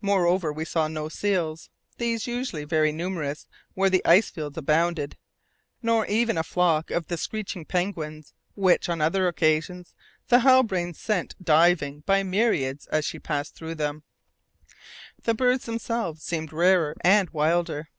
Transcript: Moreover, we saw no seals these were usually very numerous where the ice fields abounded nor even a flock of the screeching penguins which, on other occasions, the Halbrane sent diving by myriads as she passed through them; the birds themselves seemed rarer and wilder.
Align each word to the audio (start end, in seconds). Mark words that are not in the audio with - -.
Moreover, 0.00 0.54
we 0.54 0.64
saw 0.64 0.88
no 0.88 1.10
seals 1.10 1.68
these 1.98 2.26
were 2.26 2.32
usually 2.32 2.64
very 2.64 2.92
numerous 2.92 3.46
where 3.74 3.90
the 3.90 4.00
ice 4.06 4.30
fields 4.30 4.56
abounded 4.56 5.18
nor 5.82 6.06
even 6.06 6.38
a 6.38 6.42
flock 6.42 6.90
of 6.90 7.08
the 7.08 7.18
screeching 7.18 7.66
penguins 7.66 8.32
which, 8.54 8.88
on 8.88 9.02
other 9.02 9.28
occasions, 9.28 9.92
the 10.28 10.38
Halbrane 10.40 10.94
sent 10.94 11.34
diving 11.44 12.00
by 12.06 12.22
myriads 12.22 12.86
as 12.86 13.04
she 13.04 13.18
passed 13.18 13.54
through 13.54 13.74
them; 13.74 14.02
the 15.24 15.34
birds 15.34 15.66
themselves 15.66 16.22
seemed 16.22 16.54
rarer 16.54 16.96
and 17.02 17.28
wilder. 17.28 17.90